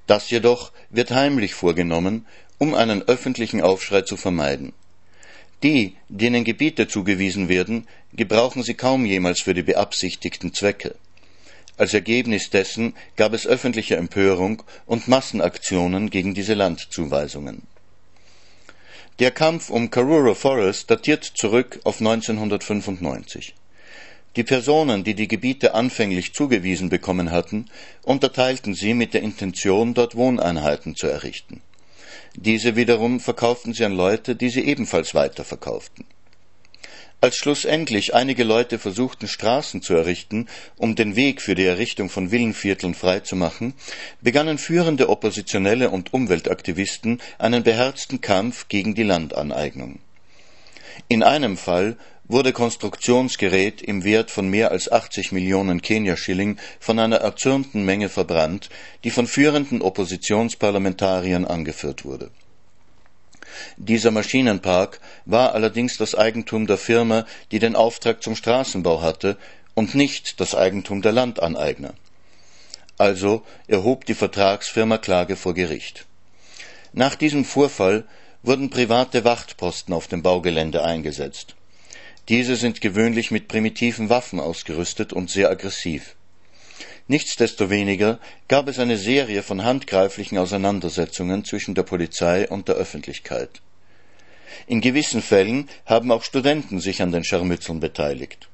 Das 0.08 0.30
jedoch 0.30 0.72
wird 0.90 1.12
heimlich 1.12 1.54
vorgenommen 1.54 2.26
um 2.58 2.74
einen 2.74 3.04
öffentlichen 3.04 3.62
Aufschrei 3.62 4.02
zu 4.02 4.18
vermeiden. 4.18 4.74
Die, 5.64 5.96
denen 6.08 6.44
Gebiete 6.44 6.88
zugewiesen 6.88 7.50
werden, 7.50 7.88
gebrauchen 8.14 8.64
sie 8.64 8.76
kaum 8.76 9.06
jemals 9.06 9.42
für 9.42 9.54
die 9.54 9.64
beabsichtigten 9.64 10.54
Zwecke. 10.54 10.96
Als 11.78 11.94
Ergebnis 11.94 12.50
dessen 12.50 12.96
gab 13.16 13.34
es 13.34 13.46
öffentliche 13.46 13.98
Empörung 13.98 14.64
und 14.86 15.08
Massenaktionen 15.08 16.10
gegen 16.10 16.34
diese 16.34 16.54
Landzuweisungen. 16.54 17.64
Der 19.20 19.32
Kampf 19.32 19.72
um 19.72 19.90
Karura 19.90 20.36
Forest 20.36 20.92
datiert 20.92 21.24
zurück 21.24 21.80
auf 21.84 22.00
1995. 22.00 23.56
Die 24.36 24.44
Personen, 24.44 25.04
die 25.04 25.16
die 25.16 25.28
Gebiete 25.28 25.74
anfänglich 25.74 26.34
zugewiesen 26.34 26.90
bekommen 26.90 27.32
hatten, 27.32 27.66
unterteilten 28.04 28.76
sie 28.76 28.94
mit 28.94 29.16
der 29.16 29.24
Intention, 29.24 29.96
dort 29.96 30.16
Wohneinheiten 30.16 30.96
zu 30.96 31.08
errichten. 31.08 31.62
Diese 32.36 32.76
wiederum 32.76 33.20
verkauften 33.20 33.74
sie 33.74 33.86
an 33.86 33.96
Leute, 33.96 34.36
die 34.36 34.50
sie 34.50 34.66
ebenfalls 34.66 35.16
weiterverkauften. 35.16 36.06
Als 37.20 37.36
schlussendlich 37.36 38.14
einige 38.14 38.44
Leute 38.44 38.78
versuchten, 38.78 39.28
Straßen 39.28 39.82
zu 39.82 39.96
errichten, 39.96 40.48
um 40.78 40.94
den 40.94 41.16
Weg 41.16 41.42
für 41.42 41.56
die 41.56 41.66
Errichtung 41.66 42.12
von 42.12 42.30
Villenvierteln 42.30 42.94
freizumachen, 42.94 43.74
begannen 44.22 44.60
führende 44.60 45.10
Oppositionelle 45.10 45.90
und 45.90 46.14
Umweltaktivisten 46.14 47.20
einen 47.40 47.64
beherzten 47.64 48.22
Kampf 48.22 48.68
gegen 48.68 48.94
die 48.94 49.04
Landaneignung. 49.04 49.98
In 51.08 51.24
einem 51.24 51.58
Fall 51.58 51.98
wurde 52.28 52.52
Konstruktionsgerät 52.52 53.82
im 53.82 54.04
Wert 54.04 54.32
von 54.32 54.50
mehr 54.50 54.72
als 54.72 54.92
80 54.92 55.32
Millionen 55.32 55.82
Kenia-Schilling 55.82 56.58
von 56.80 57.00
einer 57.00 57.18
erzürnten 57.18 57.86
Menge 57.86 58.10
verbrannt, 58.10 58.70
die 59.04 59.12
von 59.12 59.28
führenden 59.28 59.82
Oppositionsparlamentariern 59.82 61.46
angeführt 61.46 62.04
wurde. 62.04 62.30
Dieser 63.78 64.12
Maschinenpark 64.12 65.00
war 65.26 65.54
allerdings 65.54 65.98
das 65.98 66.16
Eigentum 66.16 66.68
der 66.68 66.78
Firma, 66.78 67.26
die 67.52 67.60
den 67.60 67.76
Auftrag 67.76 68.22
zum 68.22 68.36
Straßenbau 68.36 69.02
hatte, 69.02 69.38
und 69.74 69.94
nicht 69.94 70.40
das 70.40 70.56
Eigentum 70.56 71.04
der 71.04 71.12
Landaneigner. 71.12 71.94
Also 72.98 73.44
erhob 73.68 74.06
die 74.06 74.16
Vertragsfirma 74.16 74.98
Klage 74.98 75.36
vor 75.36 75.54
Gericht. 75.54 76.08
Nach 76.94 77.14
diesem 77.14 77.46
Vorfall 77.46 78.06
wurden 78.42 78.72
private 78.72 79.24
Wachtposten 79.24 79.94
auf 79.94 80.08
dem 80.08 80.24
Baugelände 80.24 80.84
eingesetzt. 80.84 81.57
Diese 82.30 82.58
sind 82.58 82.82
gewöhnlich 82.82 83.32
mit 83.32 83.48
primitiven 83.48 84.10
Waffen 84.10 84.40
ausgerüstet 84.40 85.14
und 85.14 85.30
sehr 85.30 85.50
aggressiv. 85.50 86.16
Nichtsdestoweniger 87.08 88.20
gab 88.50 88.68
es 88.68 88.80
eine 88.80 88.98
Serie 88.98 89.42
von 89.44 89.64
handgreiflichen 89.64 90.38
Auseinandersetzungen 90.38 91.46
zwischen 91.46 91.74
der 91.74 91.84
Polizei 91.84 92.50
und 92.50 92.68
der 92.68 92.76
Öffentlichkeit. 92.76 93.62
In 94.68 94.82
gewissen 94.82 95.22
Fällen 95.22 95.70
haben 95.86 96.12
auch 96.12 96.24
Studenten 96.24 96.82
sich 96.82 97.02
an 97.02 97.14
den 97.14 97.24
Scharmützeln 97.24 97.80
beteiligt. 97.80 98.50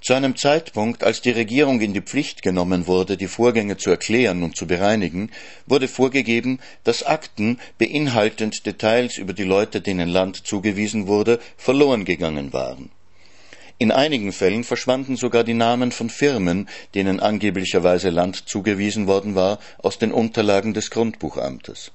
Zu 0.00 0.14
einem 0.14 0.36
Zeitpunkt, 0.36 1.02
als 1.02 1.20
die 1.22 1.32
Regierung 1.32 1.80
in 1.80 1.92
die 1.92 2.00
Pflicht 2.00 2.42
genommen 2.42 2.86
wurde, 2.86 3.16
die 3.16 3.26
Vorgänge 3.26 3.76
zu 3.76 3.90
erklären 3.90 4.44
und 4.44 4.56
zu 4.56 4.66
bereinigen, 4.66 5.30
wurde 5.66 5.88
vorgegeben, 5.88 6.60
dass 6.84 7.02
Akten 7.02 7.58
beinhaltend 7.78 8.64
Details 8.64 9.18
über 9.18 9.32
die 9.32 9.44
Leute, 9.44 9.80
denen 9.80 10.08
Land 10.08 10.46
zugewiesen 10.46 11.08
wurde, 11.08 11.40
verloren 11.56 12.04
gegangen 12.04 12.52
waren. 12.52 12.90
In 13.80 13.92
einigen 13.92 14.32
Fällen 14.32 14.64
verschwanden 14.64 15.16
sogar 15.16 15.44
die 15.44 15.54
Namen 15.54 15.92
von 15.92 16.10
Firmen, 16.10 16.68
denen 16.94 17.20
angeblicherweise 17.20 18.10
Land 18.10 18.48
zugewiesen 18.48 19.06
worden 19.06 19.34
war, 19.34 19.58
aus 19.78 19.98
den 19.98 20.12
Unterlagen 20.12 20.74
des 20.74 20.90
Grundbuchamtes. 20.90 21.92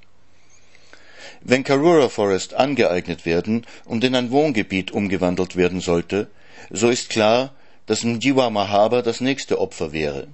Wenn 1.42 1.66
Karura 1.66 2.08
Forest 2.08 2.54
angeeignet 2.54 3.26
werden 3.26 3.66
und 3.84 4.04
in 4.04 4.16
ein 4.16 4.32
Wohngebiet 4.32 4.92
umgewandelt 4.92 5.58
werden 5.58 5.82
sollte, 5.82 6.30
so 6.70 6.90
ist 6.90 7.10
klar, 7.10 7.54
dass 7.86 8.04
Mjiwa 8.04 8.50
Mahaba 8.50 9.02
das 9.02 9.22
nächste 9.22 9.60
Opfer 9.60 9.92
wäre. 9.92 10.28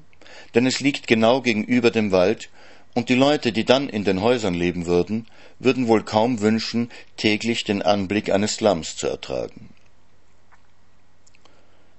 Denn 0.56 0.66
es 0.66 0.80
liegt 0.80 1.08
genau 1.08 1.42
gegenüber 1.42 1.92
dem 1.92 2.12
Wald, 2.12 2.50
und 2.96 3.10
die 3.10 3.16
Leute, 3.16 3.52
die 3.52 3.66
dann 3.66 3.88
in 3.88 4.04
den 4.04 4.22
Häusern 4.22 4.54
leben 4.54 4.86
würden, 4.86 5.28
würden 5.60 5.88
wohl 5.88 6.04
kaum 6.04 6.42
wünschen, 6.42 6.90
täglich 7.18 7.64
den 7.64 7.82
Anblick 7.82 8.32
eines 8.32 8.56
Slums 8.56 8.96
zu 8.96 9.08
ertragen. 9.08 9.70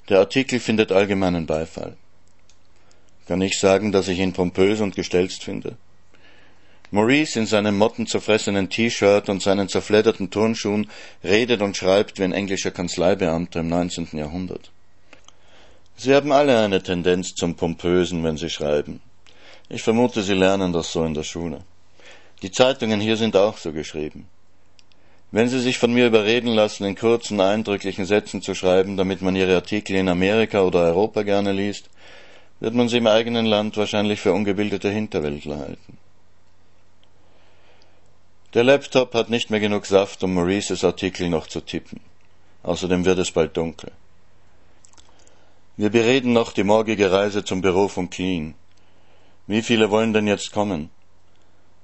Der 0.08 0.18
Artikel 0.18 0.58
findet 0.58 0.90
allgemeinen 0.90 1.46
Beifall. 1.46 1.96
Kann 3.28 3.40
ich 3.40 3.60
sagen, 3.60 3.92
dass 3.92 4.08
ich 4.08 4.18
ihn 4.18 4.32
pompös 4.32 4.80
und 4.80 4.96
gestelzt 4.96 5.44
finde? 5.44 5.76
Maurice 6.90 7.38
in 7.38 7.46
seinem 7.46 7.78
mottenzerfressenen 7.78 8.68
T-Shirt 8.68 9.28
und 9.28 9.40
seinen 9.40 9.68
zerfledderten 9.68 10.30
Turnschuhen 10.30 10.90
redet 11.22 11.62
und 11.62 11.76
schreibt 11.76 12.18
wie 12.18 12.24
ein 12.24 12.32
englischer 12.32 12.72
Kanzleibeamter 12.72 13.60
im 13.60 13.68
19. 13.68 14.08
Jahrhundert. 14.14 14.72
Sie 16.02 16.14
haben 16.14 16.32
alle 16.32 16.58
eine 16.58 16.82
Tendenz 16.82 17.34
zum 17.34 17.56
Pompösen, 17.56 18.24
wenn 18.24 18.38
Sie 18.38 18.48
schreiben. 18.48 19.02
Ich 19.68 19.82
vermute, 19.82 20.22
Sie 20.22 20.32
lernen 20.32 20.72
das 20.72 20.90
so 20.92 21.04
in 21.04 21.12
der 21.12 21.24
Schule. 21.24 21.60
Die 22.40 22.50
Zeitungen 22.50 23.02
hier 23.02 23.18
sind 23.18 23.36
auch 23.36 23.58
so 23.58 23.70
geschrieben. 23.70 24.26
Wenn 25.30 25.50
Sie 25.50 25.60
sich 25.60 25.76
von 25.76 25.92
mir 25.92 26.06
überreden 26.06 26.54
lassen, 26.54 26.86
in 26.86 26.96
kurzen, 26.96 27.38
eindrücklichen 27.38 28.06
Sätzen 28.06 28.40
zu 28.40 28.54
schreiben, 28.54 28.96
damit 28.96 29.20
man 29.20 29.36
Ihre 29.36 29.56
Artikel 29.56 29.94
in 29.94 30.08
Amerika 30.08 30.62
oder 30.62 30.84
Europa 30.84 31.22
gerne 31.22 31.52
liest, 31.52 31.90
wird 32.60 32.72
man 32.72 32.88
sie 32.88 32.96
im 32.96 33.06
eigenen 33.06 33.44
Land 33.44 33.76
wahrscheinlich 33.76 34.20
für 34.20 34.32
ungebildete 34.32 34.88
Hinterwäldler 34.88 35.58
halten. 35.58 35.98
Der 38.54 38.64
Laptop 38.64 39.12
hat 39.12 39.28
nicht 39.28 39.50
mehr 39.50 39.60
genug 39.60 39.84
Saft, 39.84 40.24
um 40.24 40.32
Maurices 40.32 40.82
Artikel 40.82 41.28
noch 41.28 41.46
zu 41.46 41.60
tippen. 41.60 42.00
Außerdem 42.62 43.04
wird 43.04 43.18
es 43.18 43.32
bald 43.32 43.54
dunkel. 43.54 43.92
Wir 45.80 45.88
bereden 45.88 46.34
noch 46.34 46.52
die 46.52 46.62
morgige 46.62 47.10
Reise 47.10 47.42
zum 47.42 47.62
Büro 47.62 47.88
von 47.88 48.10
Clean. 48.10 48.54
Wie 49.46 49.62
viele 49.62 49.90
wollen 49.90 50.12
denn 50.12 50.26
jetzt 50.26 50.52
kommen? 50.52 50.90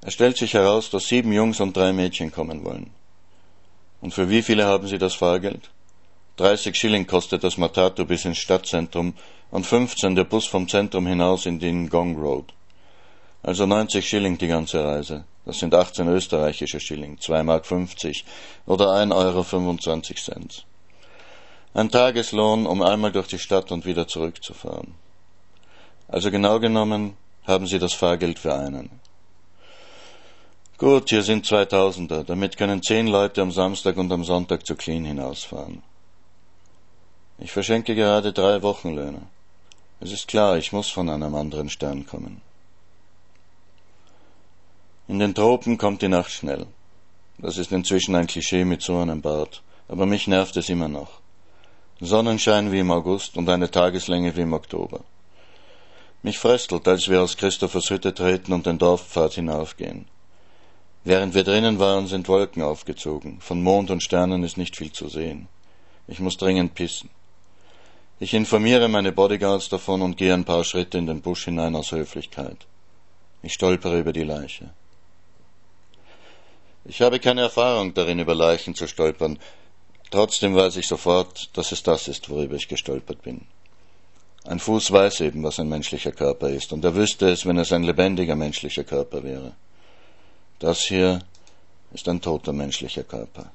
Es 0.03 0.13
stellt 0.13 0.37
sich 0.37 0.53
heraus, 0.53 0.91
dass 0.91 1.09
sieben 1.09 1.33
Jungs 1.33 1.61
und 1.61 1.75
drei 1.75 1.95
Mädchen 1.95 2.31
kommen 2.31 2.63
wollen. 2.63 2.91
Und 4.03 4.13
für 4.13 4.29
wie 4.29 4.43
viele 4.43 4.67
haben 4.67 4.87
Sie 4.87 4.99
das 4.99 5.15
Fahrgeld? 5.15 5.71
30 6.37 6.77
Schilling 6.77 7.07
kostet 7.07 7.43
das 7.43 7.57
Matato 7.57 8.05
bis 8.05 8.27
ins 8.27 8.37
Stadtzentrum 8.37 9.15
und 9.51 9.65
15 9.65 10.15
der 10.15 10.25
Bus 10.25 10.45
vom 10.45 10.69
Zentrum 10.69 11.07
hinaus 11.07 11.47
in 11.47 11.59
den 11.59 11.89
Gong 11.89 12.19
Road. 12.19 12.53
Also 13.43 13.65
90 13.65 14.07
Schilling 14.07 14.37
die 14.37 14.49
ganze 14.49 14.85
Reise. 14.85 15.25
Das 15.47 15.59
sind 15.59 15.75
18 15.75 16.07
österreichische 16.09 16.81
Schilling, 16.81 17.19
2 17.19 17.43
Mark 17.45 17.65
50 17.65 18.27
oder 18.67 18.93
1 18.93 19.11
Euro 19.15 19.43
25 19.43 20.23
Cent. 20.23 20.67
Ein 21.77 21.91
Tageslohn, 21.91 22.67
um 22.67 22.81
einmal 22.81 23.13
durch 23.13 23.29
die 23.29 23.39
Stadt 23.39 23.71
und 23.71 23.85
wieder 23.85 24.09
zurückzufahren. 24.09 24.95
Also 26.09 26.31
genau 26.31 26.59
genommen 26.59 27.19
haben 27.47 27.67
Sie 27.67 27.79
das 27.79 27.93
Fahrgeld 27.93 28.39
für 28.39 28.55
einen. 28.55 28.89
Gut, 30.79 31.11
hier 31.11 31.23
sind 31.23 31.45
Zweitausender. 31.45 32.25
Damit 32.25 32.57
können 32.57 32.83
zehn 32.83 33.09
Leute 33.09 33.43
am 33.43 33.51
Samstag 33.51 33.99
und 33.99 34.11
am 34.11 34.25
Sonntag 34.25 34.65
zu 34.67 34.75
Clean 34.75 35.05
hinausfahren. 35.05 35.83
Ich 37.37 37.53
verschenke 37.53 37.95
gerade 37.95 38.33
drei 38.33 38.63
Wochenlöhne. 38.63 39.21
Es 40.01 40.13
ist 40.13 40.29
klar, 40.29 40.57
ich 40.57 40.73
muss 40.73 40.89
von 40.89 41.11
einem 41.11 41.35
anderen 41.35 41.69
Stern 41.69 42.07
kommen. 42.07 42.41
In 45.09 45.19
den 45.19 45.35
Tropen 45.35 45.77
kommt 45.77 46.01
die 46.01 46.09
Nacht 46.09 46.31
schnell. 46.31 46.67
Das 47.37 47.59
ist 47.59 47.71
inzwischen 47.71 48.15
ein 48.15 48.29
Klischee 48.29 48.65
mit 48.65 48.81
so 48.81 48.97
einem 48.97 49.21
Bart, 49.21 49.63
aber 49.89 50.07
mich 50.07 50.27
nervt 50.27 50.57
es 50.57 50.71
immer 50.71 50.89
noch. 50.89 51.21
Sonnenschein 52.01 52.73
wie 52.73 52.81
im 52.81 52.91
August 52.91 53.37
und 53.37 53.49
eine 53.49 53.71
Tageslänge 53.71 54.37
wie 54.37 54.43
im 54.43 54.53
Oktober. 54.53 55.01
Mich 56.23 56.39
fröstelt, 56.39 56.87
als 56.89 57.09
wir 57.09 57.23
aus 57.23 57.37
Christophers 57.37 57.89
Hütte 57.89 58.13
treten 58.13 58.53
und 58.53 58.67
den 58.67 58.79
Dorfpfad 58.79 59.35
hinaufgehen. 59.35 60.07
Während 61.05 61.35
wir 61.35 61.45
drinnen 61.45 61.79
waren, 61.79 62.07
sind 62.07 62.29
Wolken 62.29 62.63
aufgezogen. 62.63 63.41
Von 63.41 63.63
Mond 63.63 63.91
und 63.91 64.03
Sternen 64.03 64.43
ist 64.43 64.59
nicht 64.59 64.77
viel 64.77 64.93
zu 64.93 65.09
sehen. 65.09 65.49
Ich 66.09 66.21
muss 66.21 66.37
dringend 66.37 66.75
pissen. 66.75 67.11
Ich 68.19 68.35
informiere 68.35 68.89
meine 68.89 69.13
Bodyguards 69.13 69.69
davon 69.69 70.03
und 70.03 70.17
gehe 70.17 70.35
ein 70.35 70.45
paar 70.45 70.65
Schritte 70.65 70.99
in 70.99 71.07
den 71.07 71.23
Busch 71.23 71.45
hinein 71.45 71.77
aus 71.77 71.93
Höflichkeit. 71.93 72.67
Ich 73.43 73.55
stolpere 73.55 74.01
über 74.01 74.13
die 74.13 74.25
Leiche. 74.25 74.71
Ich 76.85 77.03
habe 77.03 77.21
keine 77.21 77.43
Erfahrung 77.43 77.95
darin, 77.95 78.19
über 78.19 78.35
Leichen 78.35 78.75
zu 78.75 78.87
stolpern. 78.87 79.39
Trotzdem 80.11 80.55
weiß 80.55 80.77
ich 80.77 80.87
sofort, 80.87 81.51
dass 81.57 81.73
es 81.73 81.83
das 81.83 82.09
ist, 82.09 82.31
worüber 82.31 82.57
ich 82.57 82.69
gestolpert 82.69 83.23
bin. 83.23 83.43
Ein 84.45 84.61
Fuß 84.61 84.93
weiß 84.93 85.23
eben, 85.23 85.43
was 85.43 85.59
ein 85.59 85.69
menschlicher 85.69 86.13
Körper 86.13 86.49
ist, 86.49 86.73
und 86.73 86.85
er 86.85 86.95
wüsste 86.95 87.29
es, 87.29 87.47
wenn 87.47 87.59
es 87.59 87.73
ein 87.73 87.83
lebendiger 87.83 88.37
menschlicher 88.37 88.85
Körper 88.85 89.25
wäre. 89.25 89.53
Das 90.61 90.81
hier 90.81 91.21
ist 91.93 92.09
ein 92.09 92.21
toter 92.21 92.53
menschlicher 92.53 93.03
Körper. 93.03 93.51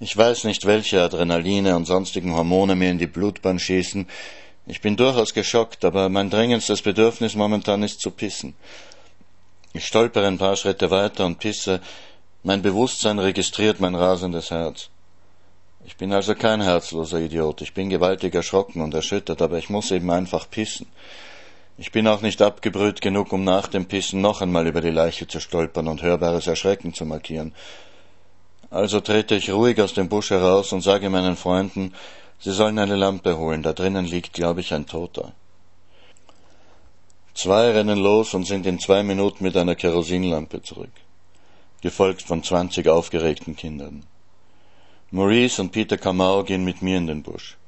Ich 0.00 0.16
weiß 0.16 0.44
nicht, 0.44 0.66
welche 0.66 1.00
Adrenaline 1.00 1.76
und 1.76 1.84
sonstigen 1.84 2.34
Hormone 2.34 2.74
mir 2.74 2.90
in 2.90 2.98
die 2.98 3.06
Blutbahn 3.06 3.60
schießen. 3.60 4.08
Ich 4.66 4.80
bin 4.80 4.96
durchaus 4.96 5.32
geschockt, 5.32 5.84
aber 5.84 6.08
mein 6.08 6.28
dringendstes 6.28 6.82
Bedürfnis 6.82 7.36
momentan 7.36 7.84
ist 7.84 8.00
zu 8.00 8.10
pissen. 8.10 8.54
Ich 9.72 9.86
stolpere 9.86 10.26
ein 10.26 10.38
paar 10.38 10.56
Schritte 10.56 10.90
weiter 10.90 11.24
und 11.24 11.38
pisse. 11.38 11.80
Mein 12.44 12.62
Bewusstsein 12.62 13.18
registriert 13.18 13.78
mein 13.78 13.94
rasendes 13.94 14.50
Herz. 14.50 14.88
Ich 15.84 15.96
bin 15.96 16.12
also 16.12 16.34
kein 16.34 16.60
herzloser 16.60 17.20
Idiot. 17.20 17.60
Ich 17.60 17.74
bin 17.74 17.88
gewaltig 17.88 18.34
erschrocken 18.34 18.82
und 18.82 18.94
erschüttert, 18.94 19.40
aber 19.42 19.58
ich 19.58 19.70
muss 19.70 19.90
eben 19.90 20.10
einfach 20.10 20.50
pissen. 20.50 20.86
Ich 21.78 21.90
bin 21.92 22.06
auch 22.06 22.20
nicht 22.20 22.42
abgebrüht 22.42 23.00
genug, 23.00 23.32
um 23.32 23.44
nach 23.44 23.68
dem 23.68 23.86
Pissen 23.86 24.20
noch 24.20 24.40
einmal 24.42 24.66
über 24.66 24.80
die 24.80 24.90
Leiche 24.90 25.26
zu 25.26 25.40
stolpern 25.40 25.88
und 25.88 26.02
hörbares 26.02 26.46
Erschrecken 26.46 26.92
zu 26.94 27.04
markieren. 27.04 27.54
Also 28.70 29.00
trete 29.00 29.34
ich 29.34 29.50
ruhig 29.50 29.80
aus 29.80 29.94
dem 29.94 30.08
Busch 30.08 30.30
heraus 30.30 30.72
und 30.72 30.80
sage 30.80 31.10
meinen 31.10 31.36
Freunden, 31.36 31.94
sie 32.38 32.52
sollen 32.52 32.78
eine 32.78 32.96
Lampe 32.96 33.36
holen, 33.36 33.62
da 33.62 33.72
drinnen 33.72 34.06
liegt, 34.06 34.32
glaube 34.32 34.60
ich, 34.60 34.72
ein 34.74 34.86
Toter. 34.86 35.32
Zwei 37.34 37.70
rennen 37.70 37.98
los 37.98 38.34
und 38.34 38.44
sind 38.44 38.66
in 38.66 38.78
zwei 38.78 39.02
Minuten 39.02 39.44
mit 39.44 39.56
einer 39.56 39.74
Kerosinlampe 39.74 40.62
zurück, 40.62 40.92
gefolgt 41.82 42.22
von 42.22 42.42
zwanzig 42.42 42.88
aufgeregten 42.88 43.54
Kindern. 43.56 44.04
Maurice 45.10 45.60
und 45.60 45.72
Peter 45.72 45.98
Kamau 45.98 46.42
gehen 46.44 46.64
mit 46.64 46.80
mir 46.80 46.96
in 46.96 47.06
den 47.06 47.22
Busch. 47.22 47.58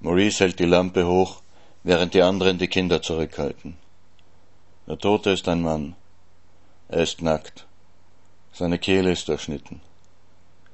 Maurice 0.00 0.40
hält 0.40 0.58
die 0.58 0.66
Lampe 0.66 1.06
hoch 1.06 1.40
während 1.82 2.12
die 2.14 2.22
anderen 2.22 2.58
die 2.58 2.68
Kinder 2.68 3.00
zurückhalten. 3.00 3.76
Der 4.86 4.98
Tote 4.98 5.30
ist 5.30 5.48
ein 5.48 5.62
Mann. 5.62 5.94
Er 6.88 7.02
ist 7.02 7.22
nackt. 7.22 7.66
Seine 8.52 8.78
Kehle 8.78 9.12
ist 9.12 9.28
durchschnitten. 9.28 9.80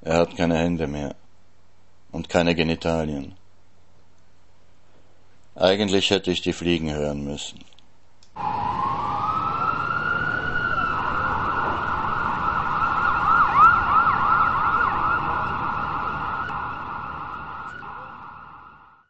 Er 0.02 0.16
hat 0.16 0.36
keine 0.36 0.56
Hände 0.56 0.86
mehr 0.86 1.14
und 2.10 2.28
keine 2.28 2.54
Genitalien. 2.54 3.34
Eigentlich 5.54 6.10
hätte 6.10 6.30
ich 6.30 6.40
die 6.40 6.54
Fliegen 6.54 6.92
hören 6.92 7.22
müssen. 7.24 7.60